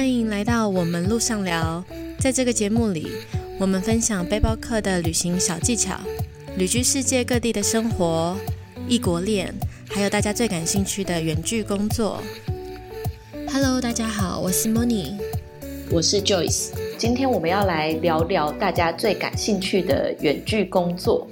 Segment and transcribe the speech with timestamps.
[0.00, 1.84] 欢迎来到我们路上聊。
[2.18, 3.08] 在这个节目里，
[3.58, 5.94] 我们分享背包客的旅行小技巧、
[6.56, 8.34] 旅居世界各地的生活、
[8.88, 9.52] 异国恋，
[9.90, 12.22] 还有大家最感兴趣的远距工作。
[13.52, 15.20] Hello，大家好，我是 Moni，
[15.90, 16.70] 我是 Joyce。
[16.96, 21.28] 今天我们要来聊聊大家最感兴趣的远距工作。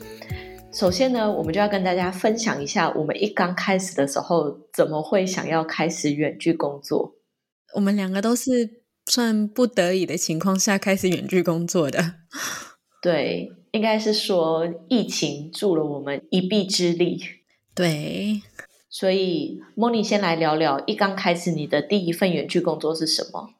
[0.72, 7.14] 首先呢，我们就要跟大家分享一下，我们一刚开始的时候怎么会想要开始远距工作。
[7.74, 12.14] 我们两个都是算不得已的情况下开始远距工作的。
[13.02, 17.22] 对，应该是说疫情助了我们一臂之力。
[17.74, 18.42] 对，
[18.90, 23.50] 所以 Moni 先来聊聊，一刚开始你的第一份远距工作是什么？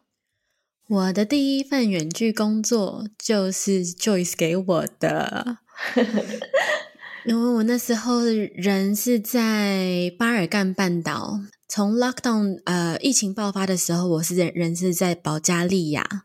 [0.88, 5.59] 我的第一份远距工作就是 Joyce 给我的。
[7.26, 16.24] 因为我那时候人是在巴尔干半岛，从 lockdown 呃疫情爆发的时候，我是人人是在保加利亚，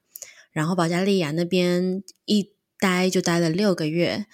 [0.54, 4.26] 然后保加利亚那边一待就待了六个月。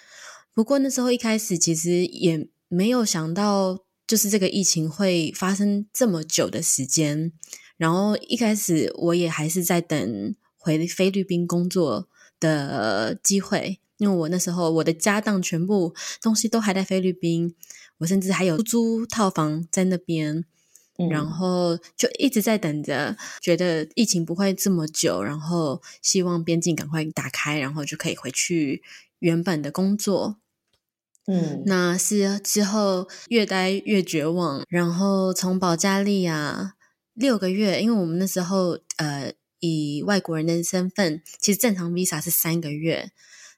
[0.54, 7.34] 不过那时候一开始其实也没有想到，就是这个疫情会发生这么久的时间。
[7.76, 12.08] 然后一开始我也还是在等回菲律宾工作
[12.40, 13.80] 的机会。
[13.98, 17.56] 因为我那时候我的家当全部东西都还在菲律宾，
[17.98, 20.46] 我甚至还有租套房在那边，
[21.10, 28.84] 然后就一直在等着，觉得疫情不会这么久，然后希望边境赶快打开，然后就可以回去
[29.20, 30.38] 原本的工作。
[31.28, 36.74] 嗯，那是之后越待越绝望，然后从保加利亚
[37.14, 43.12] 六个月，因为我们那时候呃以外国人的身份，其实正常 visa 是三个月。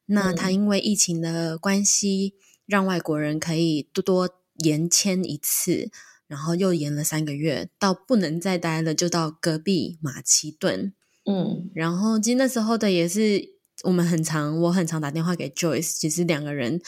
[0.07, 2.33] 那他因为疫情的关系，
[2.65, 5.89] 让外国人可以多多延签一次，
[6.31, 10.93] 然后又延了三个月，到不能再待了，就到隔壁马其顿。
[11.25, 13.43] 嗯，然后其实那时候的也是
[13.83, 16.81] 我们很常，我很常打电话给 Joyce，其实两个人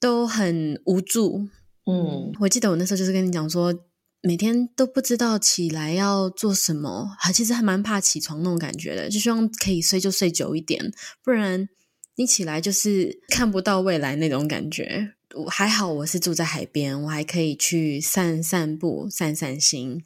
[0.00, 1.48] 都很无助。
[1.86, 3.72] 嗯，我记得我那时候就是跟你讲说，
[4.20, 10.92] 每天都不知道起来要做什么，还其实还蛮怕起床那种感觉的，就希望可以睡就睡久一点，
[11.22, 11.68] 不然。
[12.16, 15.14] 你起来就是看不到未来那种感觉。
[15.34, 20.04] 我还好，我是住在海边，我还可以去散散步、散散心。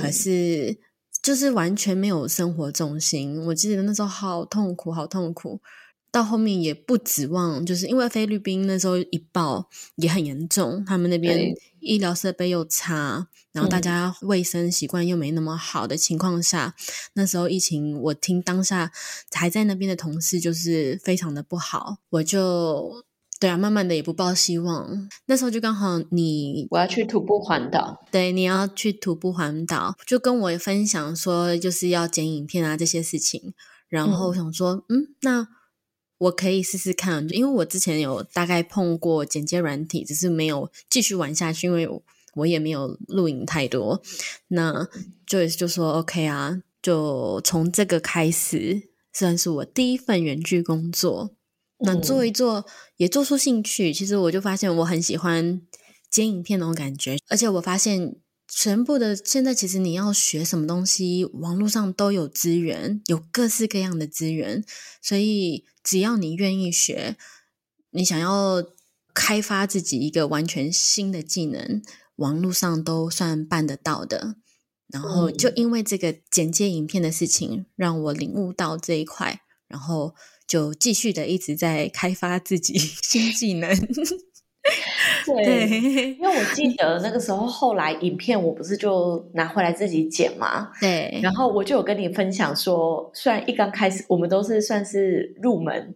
[0.00, 0.78] 可是
[1.22, 3.44] 就是完全没有生活重心。
[3.46, 5.60] 我记得那时候好痛苦，好痛苦。
[6.12, 16.74] 到后面也不指望，就是因为菲律宾那时候一爆也很严重，他们那边医疗设备又差，然后大家卫生习惯又没那么好的情况下，
[17.14, 18.90] 那时候疫情，我听当下
[19.30, 23.04] 还在那边的同事就是非常的不好，我就
[23.38, 25.08] 对啊，慢慢的也不抱希望。
[25.26, 33.54] 那时候就刚好你我要去徒步环岛，对，你要去徒步环岛，就跟我分享说就是要剪影片啊这些事情，
[33.88, 35.48] 然后我想说，嗯，那。
[36.18, 41.86] 我可以试试看，因为我之前有大概碰过剪接软体，只是没有继续玩下去，因为
[42.36, 44.00] 我也没有录影太多。
[44.48, 44.88] 那
[45.28, 51.35] Joyce 就说 OK 啊，就从这个开始，算是我第一份远距工作。
[51.78, 52.66] 那做一做
[52.96, 55.60] 也做出兴趣，其实我就发现我很喜欢
[56.10, 58.16] 剪影片那种感觉，而且我发现。
[58.48, 64.64] 全部的现在，其实你要学什么东西，网络上都有资源，有各式各样的资源，
[65.02, 67.16] 所以只要你愿意学，
[67.90, 68.64] 你想要
[69.12, 71.82] 开发自己一个完全新的技能，
[72.14, 74.36] 网络上都算办得到的。
[74.86, 80.14] 然后就因为这个剪接影片的事情，让我领悟到这一块，然后
[80.46, 83.70] 就继续的一直在开发自己 新技能。
[85.24, 90.72] 对，因为我记得那个时候，后来影片我不是就拿回来自己剪嘛。
[90.80, 95.94] 对，然后我就有跟你分享说，虽然一刚开始我们都是算是入门，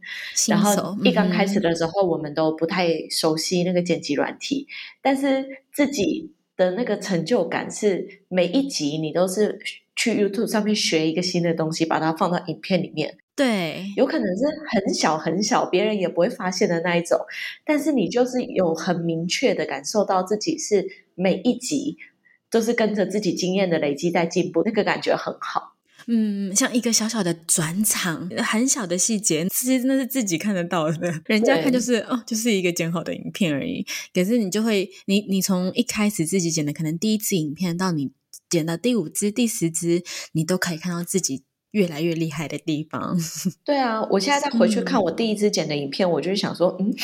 [0.49, 4.69] 然后一刚开始的时候我们都不太熟悉那个剪辑软体，
[5.03, 9.59] 但是自己的那个成就感是每一集你都是
[9.97, 13.19] 去 YouTube 上面学一个新的东西，把它放到影片里面。
[13.41, 17.19] 对，有可能是很小很小，别人也不会发现的那一种，
[17.65, 21.97] 但是你就是有很明确的感受到自己是每一集
[22.51, 25.75] 都是跟着自己经验的累积在进步，那个感觉很好。
[26.07, 33.87] 嗯，像一个小小的转场，很小的细节，其实那是自己看得到的，人家看就是哦，就是一个剪好的影片而已。
[34.13, 38.13] 可是你就会，你你从一开始自己剪的，可能第一支影片到你
[38.51, 40.03] 剪到第五支、第十支，
[40.33, 41.45] 你都可以看到自己。
[41.73, 43.17] 越来越厉害的地方。
[43.65, 46.95] 对啊，我现在再回去看我第一支剪的影片，我就想说，嗯，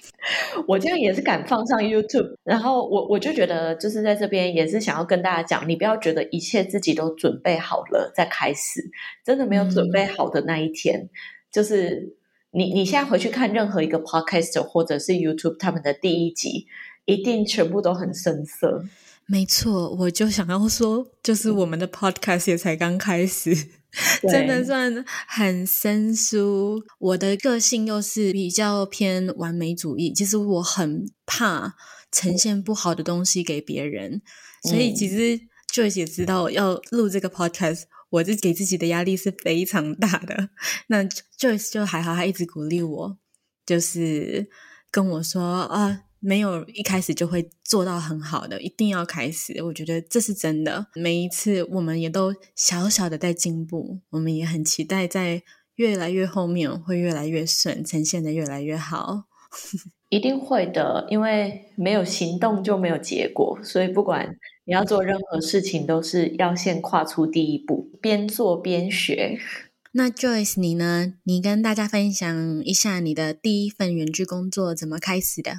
[0.68, 8.90] 我这样也是敢放上 YouTube，然后我我就觉得就是在这边也是想要跟大家讲，你不要觉得一切自己都准备好了再开始，
[9.24, 11.08] 真的没有准备好的那一天。
[11.50, 12.14] 就是
[12.52, 16.66] 你你现在回去看任何一个 Podcast 或者是 YouTube 他们的第一集，
[17.06, 18.84] 一定全部都很生涩。
[19.26, 23.79] 没错，我就想要说，就是我们的 Podcast 也才刚开始。
[24.30, 26.82] 真的算很生疏。
[26.98, 31.74] 我的个性又是比较偏完美主义，其实我很怕
[32.10, 34.22] 呈现不好的东西给别人，
[34.62, 35.40] 所以其实
[35.72, 40.50] Joyce 也知道要录这个 podcast，我就给自己的压力是非常大的。
[40.88, 43.18] 那 Joyce 就还好，他一直鼓励我，
[43.64, 44.48] 就是
[44.90, 46.02] 跟我说啊。
[46.20, 49.62] 没有一开始就会做到很好的，一定要开始。
[49.64, 50.86] 我觉得这是真的。
[50.94, 55.42] 每一次我们也都小小的在进步，我们也很期待在
[55.76, 59.24] 越来越后面会越来越顺，呈现的越来越好。
[60.10, 69.38] 一定会的，因为没有行动就没有结果，所以不管你要做任何事情，都是要先跨出第一步，边做边学。
[69.92, 71.14] 那 Joyce 你呢？
[71.24, 75.52] 你跟大家分享一下你的第一份远距工作怎么开始的？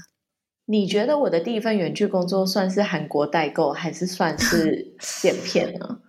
[0.72, 6.00] 你觉得我的第一份远距工作算是韩国代购，还是算是 剪片呢？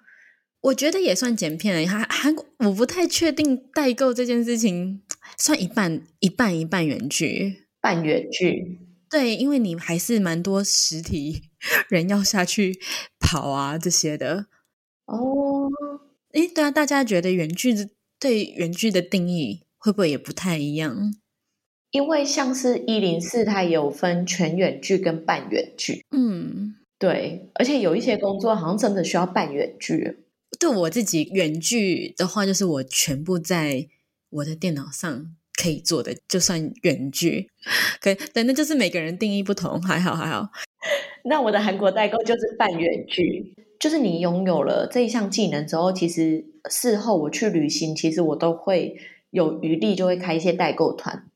[0.60, 1.88] 我觉得也算剪片。
[1.88, 5.02] 韩韩国我不太确定代购这件事情
[5.36, 8.78] 算一半一半一半远距，半远距。
[9.10, 11.42] 对，因为你还是蛮多实体
[11.90, 12.78] 人要下去
[13.18, 14.46] 跑啊这些的。
[15.06, 15.68] 哦，
[16.34, 17.74] 诶，对啊，大家觉得远距
[18.20, 21.12] 对远距的定义会不会也不太一样？
[21.92, 26.04] 因为像是一零四，它有分全远距跟半远距。
[26.10, 30.24] 嗯，对，而且有一些工作好像真的需要半远距。
[30.58, 33.86] 对我自己远距的话，就是我全部在
[34.30, 35.26] 我的电脑上
[35.62, 37.50] 可以做的，就算远距。
[38.00, 40.48] 可对，那就是每个人定义不同，还好还好。
[41.24, 48.96] 那我的韩国代购就是半远距，就是你拥有了这一项技能之后，其实事后我去旅行，其实我都会
[49.30, 51.28] 有余力，就会开一些代购团。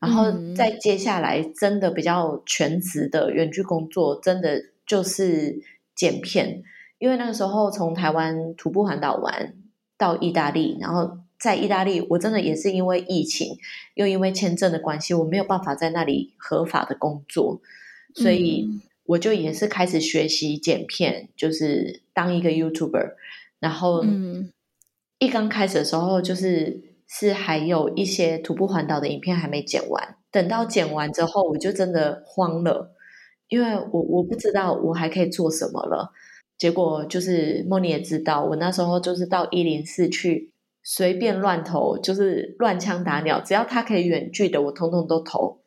[0.00, 5.60] 然后再接下来，真的比较全职的远距工作，真的就是
[5.94, 6.62] 剪片。
[6.98, 9.54] 因为那个时候从台湾徒步环岛玩
[9.98, 13.58] 到意大利，然后在意大利，我真的也是因为疫情，
[13.92, 17.60] 又因为签证的关系，我没有办法在那里合法的工作，
[18.14, 18.70] 所以
[19.04, 23.12] 我就也是开始学习剪片，就是当一个 YouTuber。
[23.58, 24.02] 然后
[25.18, 26.88] 一刚开始的时候，就是。
[27.12, 32.94] 是还有一些徒步环岛的影片还没剪完，等到剪完之后，我就真的慌了，
[33.48, 36.12] 因为我我不知道我还可以做什么了。
[36.56, 40.52] 结果就是莫妮也知道，我那时候就是到一零四去
[40.84, 45.58] 随便乱投，就是乱枪打鸟，只要他可以远距的，我通通都投。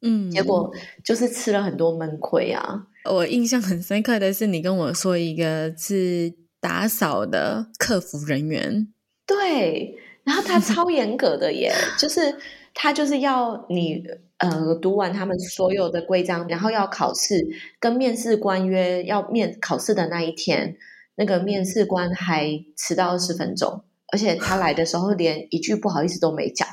[0.00, 0.72] 嗯，结果
[1.04, 2.86] 就是吃了很多闷亏啊。
[3.10, 8.88] 我印象很深刻的是，你跟我说一个是打扫的客服人员，
[9.26, 9.98] 对。
[10.28, 12.36] 然后他 超严格的耶，就是
[12.74, 14.04] 他就是要你
[14.36, 17.46] 呃读完他们所有的规章，然后要考试，
[17.80, 20.76] 跟面试官约要面考试的那一天，
[21.14, 23.82] 那个面试官还迟到二十分钟，
[24.12, 26.68] 而且他来的时候连一句不好意思都没讲，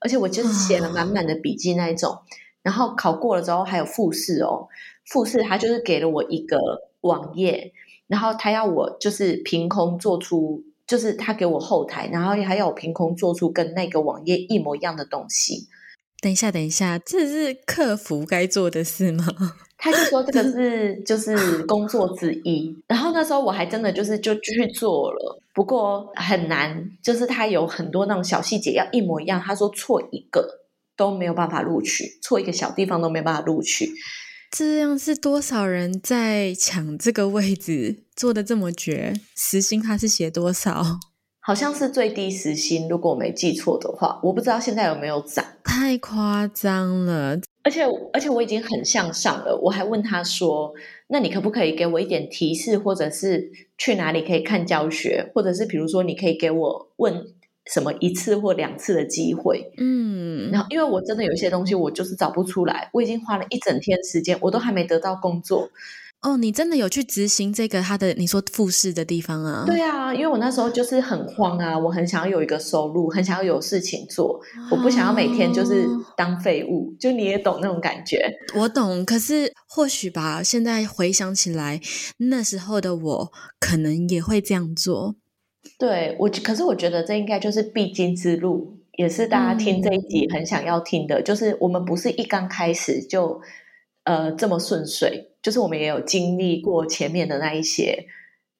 [0.00, 2.18] 而且我就写了满满的笔记那一种，
[2.62, 4.68] 然后考过了之后还有复试哦，
[5.06, 6.58] 复试他就是给了我一个
[7.00, 7.72] 网页，
[8.06, 10.62] 然后他要我就是凭空做出。
[10.88, 15.68] 就是他给我后台，然后还要我凭空做出跟那个网页一模一样的东西。
[16.20, 19.24] 等一下，等一下，这是客服该做的事吗？
[19.78, 22.76] 他就说这个是就是工作之一。
[22.88, 29.40] 然后那时候我还真的就是就去做了，不过很难，就是他有很多那种小细节要一模一样。
[29.40, 30.64] 他说错一个
[30.96, 33.92] 都没有办法录取，错一个小地方都没办法录取。
[34.50, 38.04] 这样是多少人在抢这个位置？
[38.16, 40.98] 做的这么绝，时薪他是写多少？
[41.40, 45.44] 好像是最低时薪，如果我没记错的话，我不知道现在有没有涨。
[45.64, 49.58] 太夸张了，而且而且我已经很向上了。
[49.64, 50.72] 我还问他说
[51.08, 57.24] ：“那你可不可以给我一点提示，或者是去哪里可以看教学，或者是比如说你可以给我问？”
[57.72, 65.68] 什么一次或两次的机会，嗯，然后因为我真的有一些东西我就是找不出来，我已经花了一整天时间，我都还没得到工作。
[66.20, 69.62] 哦，你真的有去执行这个他的你说复试的地方啊？
[69.64, 78.28] 对啊，因为我那时候就是很慌啊，我很想要有一个收入，很想要有事情做，我不想要每天就是当废物，就你也懂那种感觉。
[78.56, 81.80] 我懂，可是或许吧，现在回想起来，
[82.16, 85.14] 那时候的我可能也会这样做。
[85.76, 93.40] 对我，可是我觉得这应该就是必经之路，也是大家听这一集很想要听的，就是我们不是一刚开始就
[94.04, 98.06] 呃这么顺遂，就是我们也有经历过前面的那一些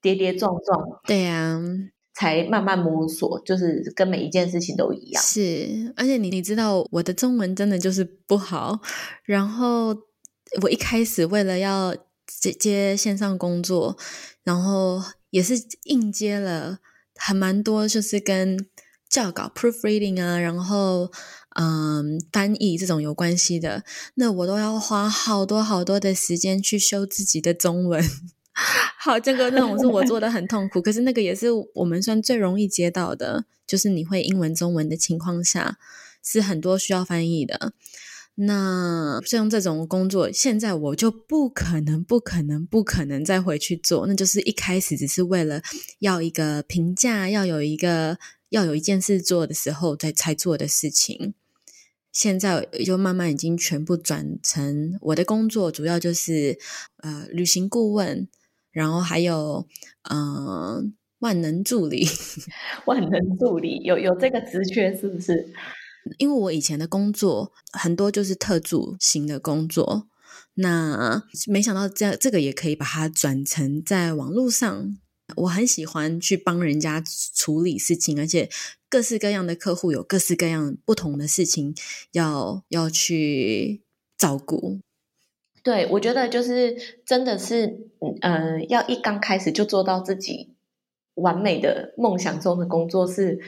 [0.03, 1.61] 跌跌撞撞，对呀，
[2.15, 5.23] 才慢慢摸索，就是跟每一件事情都一样。
[5.23, 8.81] 是，而且你你知道我的中文真的就是不好，
[9.25, 9.97] 然后
[10.62, 11.95] 我一开始为了要
[12.27, 13.97] 接接线上工作，
[14.45, 15.00] 然后
[15.31, 16.79] 也是应接了
[17.19, 18.67] 还蛮多，就是跟。
[19.11, 21.11] 教稿 proofreading 啊，然后
[21.59, 23.83] 嗯，翻译这种有关系的，
[24.17, 28.05] 那我都要花好多好多的时间去修自己的中文。
[29.01, 31.47] 好，这个那种是我做的很痛苦，可是那个也是
[31.77, 35.79] 我们算最容易接到的，就是你会英文、中文的情况下，
[36.23, 37.73] 是很多需要翻译的。
[38.40, 45.61] 那像这种工作，现在我就不可能、不可能、不可能再回去做，那就是一开始只是为了
[45.99, 48.18] 要一个评价，要有一个。
[48.50, 51.35] 要有一件事做的时候，才才做的事情，
[52.11, 56.59] 现在就慢慢已经全部转成我的工作，主要就是
[57.02, 58.26] 呃旅行顾问，
[58.71, 59.68] 然后还有
[60.11, 62.07] 嗯万能助理，
[62.87, 65.52] 万能助理有有这个职缺是不是？
[66.17, 70.09] 因为我以前的工作很多就是特助型的工作，
[70.55, 74.97] 那没想到这样这个也可以把它转成在网络上。
[75.37, 78.49] 我很喜欢去帮人家处理事情，而且
[78.88, 81.75] 各式各样的客户有各式各样不同的事情
[82.12, 83.83] 要要去
[84.17, 84.81] 照顾。
[85.62, 86.75] 对，我觉得就是
[87.05, 87.91] 真的是，
[88.23, 90.55] 呃，要一刚开始就做到自己
[91.12, 93.38] 完美的梦想中的工作，是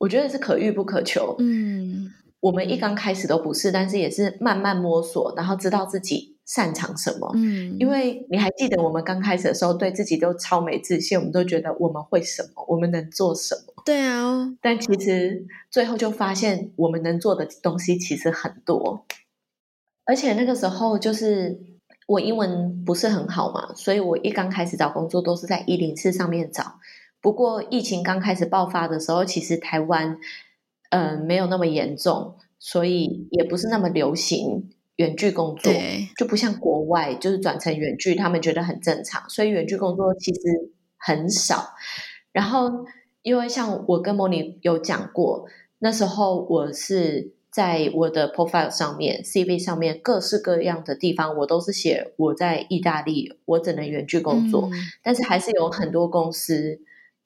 [0.00, 1.36] 我觉得是可遇不可求。
[1.38, 6.36] 嗯，我们一刚开始都不是，但是也是慢慢摸索，然后知道自己。
[6.46, 7.30] 擅长什么？
[7.36, 13.80] 嗯，因为你还记得我们刚开始的时候，对自己都超没自信，我们都觉得我们会什么，我们能做什么？
[13.84, 19.06] 对啊，但其实最后就发现，我们能做的东西其实很多。
[20.04, 21.56] 而且那个时候，就是
[22.08, 26.80] 我英文不是很好嘛，所以我一刚开始找工作都是在一零四上面找。
[27.20, 30.18] 不过疫情刚开始爆发的时候，其实台湾
[30.90, 34.70] 嗯没有那么严重，所以也不是那么流行。
[34.96, 35.72] 远距工作
[36.18, 40.40] 就不像国外，就是转成远距，他们觉得很正常，所以远距工作其实
[40.98, 41.70] 很少。
[42.32, 42.84] 然后，
[43.22, 45.46] 因为像我跟莫妮有讲过，
[45.78, 54.68] 那时候我是在我的 profile 上面、CV 上面各式各样的地方，我都是写我在意大利，我只能远距工作。
[55.02, 56.78] 但是还是有很多公司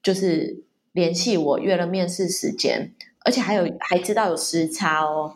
[0.05, 2.95] 就是联系我，约了面试时间，
[3.25, 5.35] 而且还有还知道有时差哦。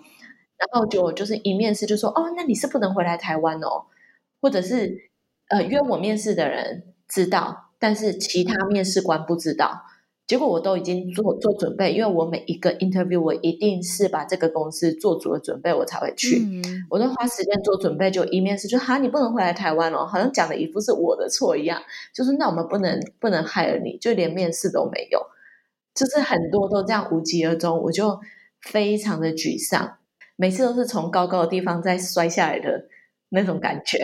[0.59, 3.87] 然后就就是一面试就说哦，那你是不能回来台湾哦，
[4.41, 5.11] 或者是
[5.49, 9.83] 呃约我面试的人知道，但是其他面试官不知道。
[10.28, 16.47] 结果我都已经做做准备，因为我每一个 interview 我一定是把这个公司做足了准备，我才会去。
[16.90, 21.82] 我都花时间做准备，就一面试就哈，你不能回来台湾哦，好像讲的一副是我的错一样。
[22.14, 25.18] 就是那我们不能不能害了你，就连面试都没有，
[25.94, 28.20] 就是很多都这样无疾而终，我就
[28.61, 29.97] 非常的沮丧。
[30.37, 32.87] 每次都是从高高的地方再摔下来的
[33.30, 33.99] 那种感觉。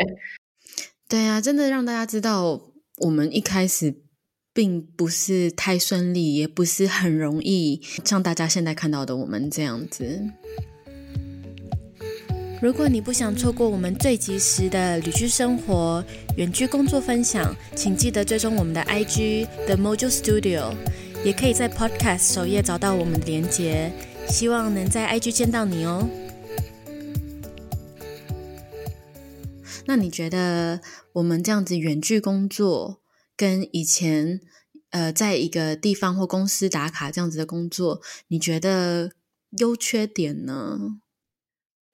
[1.07, 2.63] 对啊，真的让大家知道，
[3.03, 3.95] 我们一开始
[4.55, 10.23] 并不是太顺利，也不是很容易，像大家现在看到的我们这样子。
[12.63, 16.03] 如果你不想错过我们最及时的旅居生活、
[16.37, 20.73] 远距工作分享，请记得追踪我们的 IG The Mojo Studio，
[21.23, 23.93] 也可以在 Podcast 首页找到我们的连接。
[24.27, 26.09] 希望能在 IG 见到你哦。
[29.85, 30.81] 那你觉得
[31.13, 33.03] 我们这样子远距工作，
[33.37, 34.41] 跟以前
[34.91, 39.11] 呃在一个地方或公司打卡这样子的工作，你觉得
[39.59, 40.79] 优缺点呢？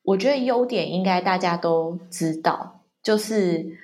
[0.02, 3.78] 我觉得优点应该大家都知道，就是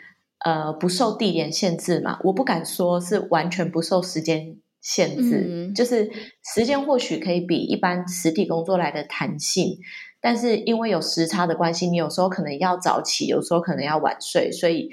[0.44, 2.18] 呃不受地点限制嘛。
[2.24, 6.10] 我不敢说是完全不受时间限制，就是
[6.42, 9.78] 时间或许可以比一般实体工作来的弹性。
[10.18, 14.90] 但是因为有时差的关系，你有时候可能要早起，有时候可能要晚睡，所以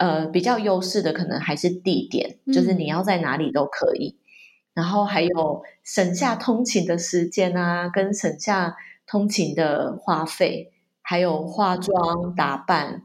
[0.00, 4.16] 呃，比较优势的可能还是地点，就是你要在哪里都可以。
[4.72, 8.76] 然后还有省下通勤的时间啊，跟省下
[9.06, 13.02] 通勤的花费，还有化妆打扮，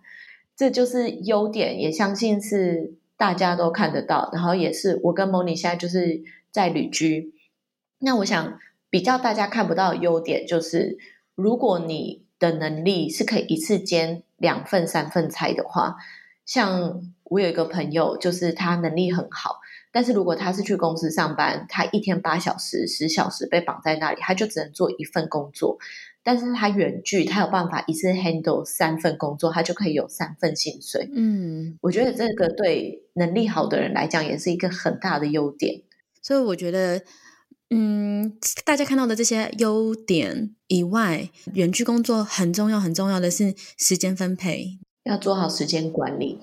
[0.55, 4.29] 这就是优点，也相信是大家都看得到。
[4.31, 7.33] 然后也是我跟 Moni 现在就是在旅居，
[7.99, 8.57] 那我想
[8.89, 10.97] 比较大家看不到的优点就是。
[11.35, 15.97] 如果你的能力是可以一次煎两份、三份菜的话，
[16.45, 19.59] 像我有一个朋友，就是他能力很好，
[19.91, 25.77] 但是如果他是去公司上班，他一天八小时、十小时被绑在那里，他就只能做一份工作。
[26.27, 31.07] 但是他远距，他有办法一次 handle 三份工作，他就可以有三份薪水。
[31.13, 35.83] 嗯，我觉得这个对能力好的人来讲，也是一个很大的优点。
[36.23, 37.03] 所以我觉得，
[37.69, 38.35] 嗯，
[38.65, 46.39] 大家看到的这些优点以外，远距工作很重要，很重要的是时间分配，要做好时间管理。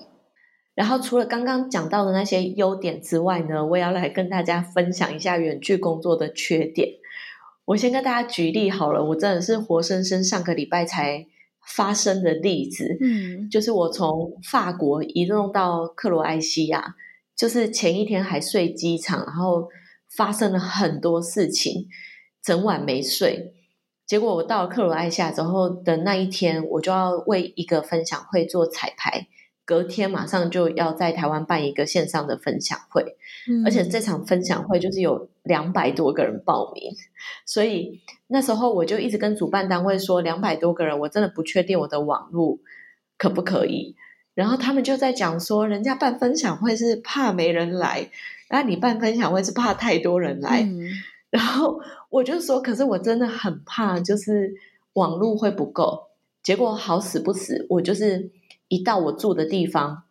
[0.73, 6.89] 然后除了刚刚讲到的那些优点之外呢，我也要来跟大家分享一下远距工作的缺点。
[7.65, 11.27] 我先跟大家举例好了，我真的是活生生上个礼拜才
[11.75, 12.97] 发生的例子。
[12.99, 16.95] 嗯，就是我从法国移动到克罗埃西亚，
[17.35, 19.69] 就是前一天还睡机场，然后
[20.17, 21.87] 发生了很多事情，
[22.41, 23.53] 整晚没睡。
[24.13, 29.25] 结果我到了克罗埃西亚之后的那一天，我就要为一个分享会做彩排。
[29.65, 33.17] 隔天马上就要在台湾办一个线上的分享会，
[33.65, 36.91] 而且这场分享会就是有两百多个人报名，
[37.47, 42.59] 所以那时候我就一直跟主办单位说，两百多个人，我真的不确定我的网络
[43.17, 43.95] 可不可以。
[44.35, 48.11] 然后他们就在讲说，人家办分享会是怕没人来，
[48.51, 50.69] 那你办分享会是怕太多人来。
[51.33, 54.53] 然后我就说，可是我真的很怕，就是
[54.93, 56.07] 网络会不够。
[56.41, 58.31] 结果好死不死，我就是。
[58.69, 60.01] 一到我住的地方，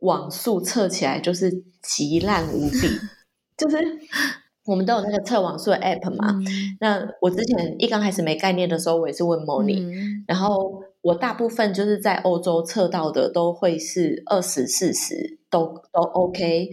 [0.00, 2.86] 网速测起来就是极烂无比。
[3.56, 3.78] 就是
[4.66, 6.38] 我们都有那个测网速的 app 嘛。
[6.80, 16.68] 那我之前一刚开始没概念的时候，我也是问 Moni，然后我大部分就是在欧洲测到的都会是二十四十都都 OK，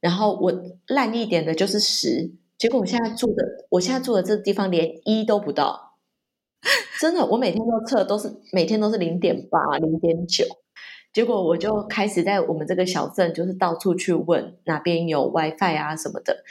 [0.00, 0.52] 然后我
[0.88, 2.32] 烂一点的就是十。
[2.60, 5.94] 结果我现在住的，我现在住的这地方连一都不到，
[7.00, 10.44] 真的，我每天都测，都是每天都是零点八、零点九。
[11.10, 16.44] 结果我就开始在我们这个小镇，就是到处去问哪边有 WiFi 啊什么的。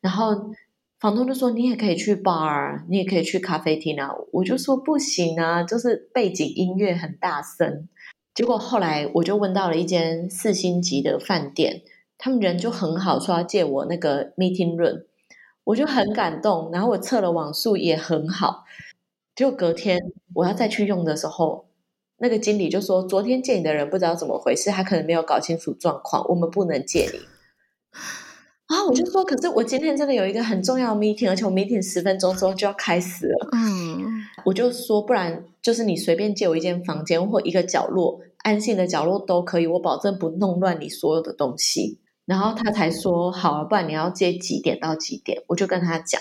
[0.00, 0.52] 然后
[1.00, 7.88] 房东就说：“你也可以去 bar，你也可以去咖啡厅啊。”我就说：“不行啊，就是背景音乐很大声。”
[8.32, 11.82] 结果后来我就问到了一间四星级的饭店，
[12.16, 15.04] 他们人就很好，说要借我那个 meeting room，
[15.66, 16.70] 我就很感动。
[16.72, 18.64] 然后我测了网速也很好，
[19.34, 20.00] 就隔天
[20.34, 21.66] 我要再去用的时候。
[22.18, 27.18] 那个经理就说：“昨天借你的人不知道怎么回事，他可能没有搞清楚状况，我们不能借你。”
[28.72, 46.20] 啊，我就说：“可是我今天真的有一个很重要的 meeting，而且我 meeting 十分钟之后就要开始了。”嗯，我就说：“不然就是你随便借我一间房间或一个角落，安静的角落都可以，我保证不弄乱你所有的东西。”然后他才说：“好，不然你要接几点到几点？”我就跟他讲，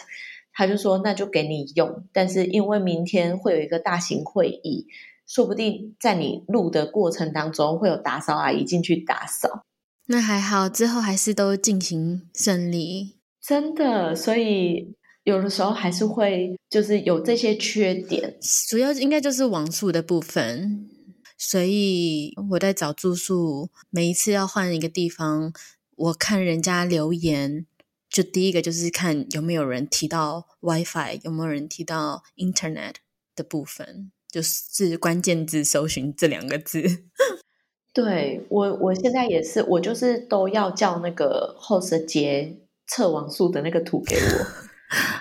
[0.54, 4.88] 他就说：“那就给你用，但是因为明天会有一个大型会议。”
[5.28, 9.64] 说不定在你录的过程当中，会有打扫阿姨进去打扫。
[10.06, 13.16] 那还好，之后还是都进行顺利。
[13.42, 18.38] 真的，所以有的时候还是会就是有这些缺点，
[18.70, 20.92] 主要应该就是网速的部分。
[21.38, 25.52] 所以我在找住宿，每一次要换一个地方，
[25.96, 27.66] 我看人家留言，
[28.10, 32.96] 就第一个就是看有没有人提到 WiFi，有没有人提到 Internet
[33.36, 34.12] 的部分。
[34.32, 36.84] 就是关键字搜寻这两个字，
[37.94, 44.46] 对我我现在也是，我就是都要叫那个 host 截测网速的那个图给我。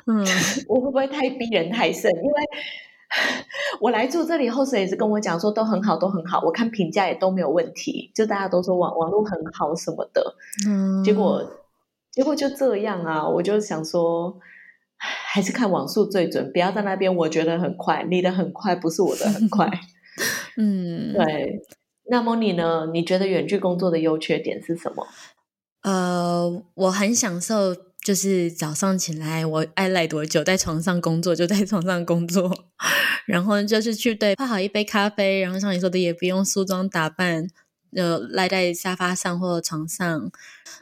[0.13, 0.27] 嗯，
[0.67, 2.11] 我会不会太逼人太甚？
[2.11, 2.43] 因为
[3.81, 10.35] 我来住这里，host 也是跟我讲说都很好，都很好，我看评价也都没有问题，就大家都说网网络很好什么的。
[10.67, 11.43] 嗯，结果
[12.11, 14.39] 结果就这样啊，我就想说。
[14.97, 17.15] 还是看网速最准，不要在那边。
[17.15, 19.69] 我觉得很快，你的很快不是我的很快。
[20.57, 21.61] 嗯，对。
[22.09, 22.89] 那么你呢？
[22.91, 25.07] 你觉得远距工作的优缺点是什么？
[25.83, 32.67] 呃，我很享受，就是早上起来，我爱赖多久在床上工作就在床上工作，
[33.27, 37.49] 然后就是去对泡好一杯咖啡，然后像你说的也不用梳妆打扮。
[37.97, 40.33] 就赖在沙发上或床上。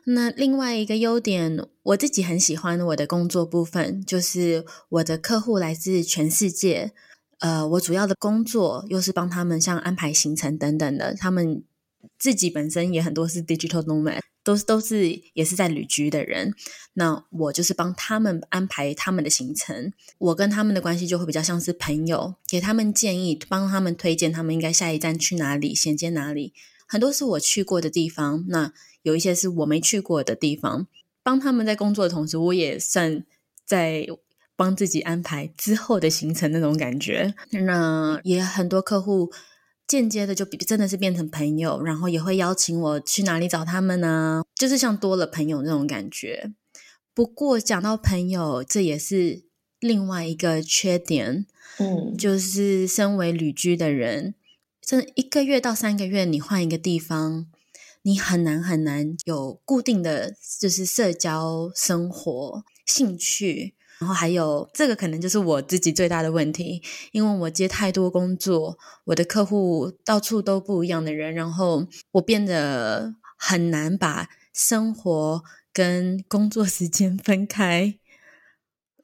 [0.04, 6.92] 那另外一个优点，我自己很喜欢我的工作部分，就是我的客户来自全世界。
[7.40, 11.14] 呃，我主要的工作又是帮他们像安排行程等等的。
[11.14, 11.62] 他们
[12.18, 16.54] 自己本身也很多是 digital nomad，都都是也是在旅居的人。
[16.94, 19.92] 那我就是帮他们安排他们的行程。
[20.18, 26.52] 我跟他们的关系就会比较像是朋友，给他们建议，帮他们推荐他们应该下一站去哪里，衔接哪里。
[26.86, 30.86] 很多是我去过的地方，那有一些是我没去过的地方。
[31.22, 33.24] 帮他们在工作的同时，我也算
[33.64, 34.06] 在
[34.56, 37.32] 帮自己安排之后的行程那种感觉。
[37.52, 39.32] 那也很多客户
[39.92, 44.42] 间接的就比真的是变成朋友，然后也会邀请我去哪里找他们呢？
[44.54, 46.52] 就是像多了朋友那种感觉。
[47.12, 49.44] 不过讲到朋友，这也是
[49.80, 51.44] 另外一个缺点，
[51.78, 54.34] 嗯，就是身为旅居的人，
[54.80, 57.46] 这一个月到三个月，你换一个地方，
[58.00, 63.74] 你很难很难有固定的就是社交生活兴趣。
[64.02, 77.94] 然后还有这个可能就是我自己最大的问题，因为我接太多工作，我的客户到处都不一样的人，然后我变得很难把生活跟工作时间分开。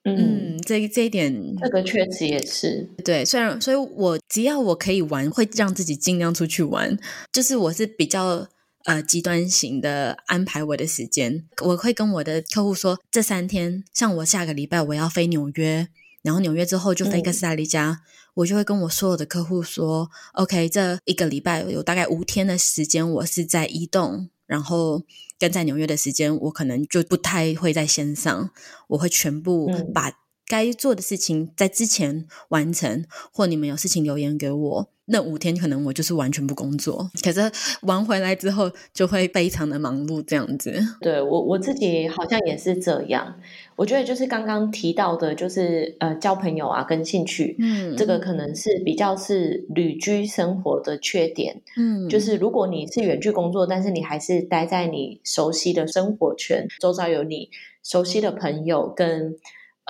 [0.03, 3.25] 嗯，这这一点，这个确实也是对。
[3.25, 6.99] 虽然，所以我只要我可以玩，会让自己尽量出去玩。
[7.33, 8.49] 就是我是比较。
[8.89, 15.89] 呃，极端型的安排我的时间，我会跟我的客户说，这三天，像我下个礼拜我要飞纽约，
[16.23, 18.01] 然后纽约之后就飞哥斯达黎加，
[18.33, 25.03] 我就会跟我所有的客户说，OK，这一个礼拜有大概五天的时间，我是在移动，然后
[25.39, 28.49] 跟在纽约的时间，我可能就不太会在线上，
[28.87, 30.11] 我会全部把
[30.49, 34.89] 该做的事情在之前完成，或你们有事情留言给我。
[35.11, 37.41] 那五天可能我就是完全不工作，可是
[37.81, 40.71] 玩回来之后就会非常的忙碌这样子。
[41.01, 43.41] 对我我自己好像也是这样，
[43.75, 57.49] 我觉得就是刚刚提到的，就是呃交朋友啊跟兴趣，嗯，这个可能是比较是旅居生活的缺点，嗯，就是如果你是远距工作，但是你还是待在你熟悉的生活圈，周遭有你
[57.83, 59.37] 熟悉的朋友跟。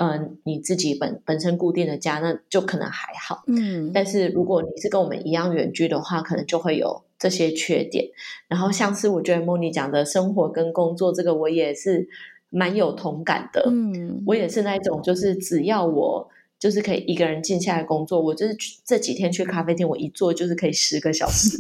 [0.01, 3.43] 嗯，你自己本本身固定的家，那就可能还好。
[3.49, 8.09] 嗯，但是如果你是跟我们一样远居的话，可能就会有这些缺点。
[8.47, 12.09] 然后像是我觉得莫妮讲的生活跟工作，这个我也是
[12.51, 13.65] 蛮有同感的。
[13.67, 16.31] 嗯，我也是那种，就是只要我
[16.61, 21.59] 就是可以一个人静下来工作，我就是这几天去咖啡厅，我一坐就是可以十个小时。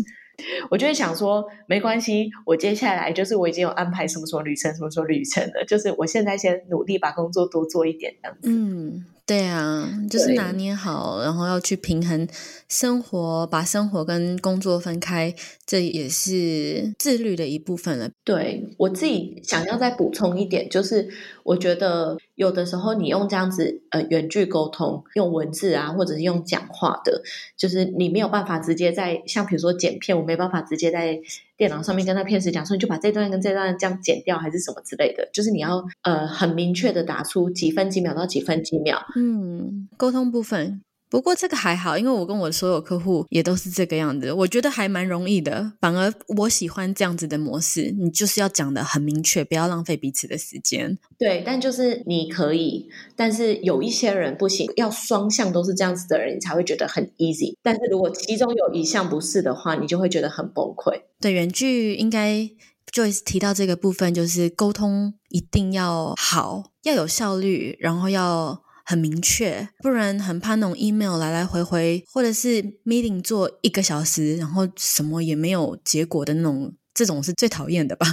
[0.71, 8.49] 我就会想说，没关系，我接下来就是我已经有安排什么什么旅程，什么什么旅程了，就是我现在先努力把工作多做一点，这样子。
[8.51, 9.05] 嗯。
[9.29, 12.27] 对啊，就是拿捏好，然后要去平衡
[12.67, 15.35] 生活，把生活跟工作分开，
[15.67, 18.09] 这也是自律的一部分了。
[18.25, 21.07] 对我自己想要再补充一点，就是
[21.43, 27.23] 我觉得有的时候你用这样子呃远距沟通，用文字啊，或者是用讲话的，
[27.55, 31.21] 就是你没有办法直接在像比如说剪片，我没办法直接在。
[31.59, 39.05] 电脑上面跟他骗子讲说，你就把这段跟这段这样剪掉，还是什么之类的，就是你要呃很明确的打出几分几秒到几分几秒。
[39.17, 40.81] 嗯，沟通部分。
[41.11, 45.73] 不过这个还好，因为我跟我所有客户也都是这个样子，我觉得还蛮容易的。
[45.81, 50.99] 反而我喜欢这样子的模式，你就是要讲的很明确，不要浪费彼此的时间。
[51.19, 57.55] 对，但就是你可以，但是有一些人不行，要双向都是这样子的人，你才会觉得很 easy。
[57.63, 61.01] 但是如果其中有一项不是的话，你就会觉得很崩溃。
[61.21, 62.51] 对，原句应该
[62.93, 68.63] Joyce 提到这个部分，就是沟通一定要好，要有效率，然后要。
[68.89, 78.07] 很明确，不然很怕那种 email 来来回回，或者是 meeting 做一个小时，然后什么也没有结果的那种，这种是最讨厌的吧？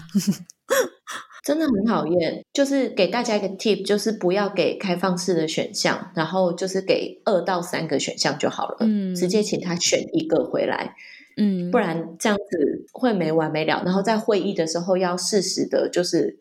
[1.46, 2.44] 真的很讨厌。
[2.52, 8.80] 就是给大家一个 tip，就是不要给开放式的选项，然后就是给二到三个选项就好了。
[8.82, 10.94] 嗯，直接请他选一个回来。
[11.38, 13.82] 嗯，不然这样子会没完没了。
[13.86, 16.40] 然后在会议的时候要适时的，就是。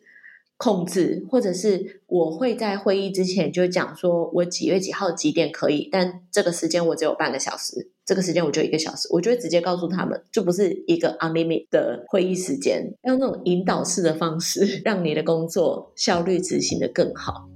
[0.57, 17.49] 控制，或者是我会在会议之前就讲说，我几月几号几点可以，但这个时间我只有半个小时，这个时间我就一个小时，我就会直接告诉他们，就不是一个 unlimited 的会议时间，用那种引导式的方式， 让你的工作效率执行的更好。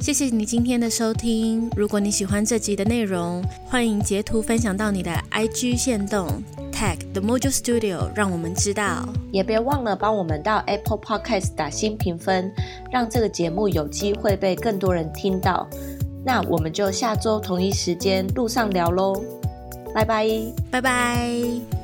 [0.00, 1.70] 谢谢你今天的收听。
[1.76, 6.26] 如果你喜欢这集的内容，欢迎截图分享到你的 IG 线动
[6.80, 9.06] ，tag the Mojo Studio，让我们知道。
[9.30, 12.50] 也别忘了帮我们到 Apple Podcast 打新评分，
[12.90, 15.68] 让这个节目有机会被更多人听到。
[16.24, 19.22] 那我们就下周同一时间路上聊喽，
[19.94, 20.26] 拜拜，
[20.70, 21.79] 拜拜。